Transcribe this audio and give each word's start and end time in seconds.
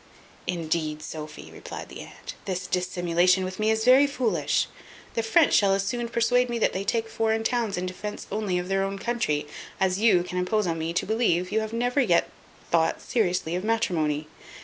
"Indeed, 0.47 1.03
Sophy," 1.03 1.51
replied 1.53 1.89
the 1.89 1.99
aunt, 2.01 2.33
"this 2.45 2.65
dissimulation 2.65 3.43
with 3.43 3.59
me 3.59 3.69
is 3.69 3.85
very 3.85 4.07
foolish. 4.07 4.65
The 5.13 5.21
French 5.21 5.53
shall 5.53 5.75
as 5.75 5.85
soon 5.85 6.07
persuade 6.09 6.49
me 6.49 6.57
that 6.57 6.73
they 6.73 6.83
take 6.83 7.07
foreign 7.07 7.43
towns 7.43 7.77
in 7.77 7.85
defence 7.85 8.25
only 8.31 8.57
of 8.57 8.67
their 8.67 8.81
own 8.81 8.97
country, 8.97 9.45
as 9.79 9.99
you 9.99 10.23
can 10.23 10.39
impose 10.39 10.65
on 10.65 10.79
me 10.79 10.91
to 10.91 11.05
believe 11.05 11.51
you 11.51 11.59
have 11.59 11.71
never 11.71 11.99
yet 12.01 12.31
thought 12.71 12.99
seriously 12.99 13.53
of 13.55 13.63
matrimony. 13.63 14.27